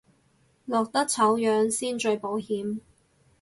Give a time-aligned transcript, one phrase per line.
[0.65, 2.79] 落得醜樣先最保險